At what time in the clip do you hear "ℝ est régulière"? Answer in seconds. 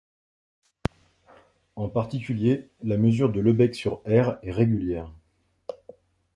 4.05-5.11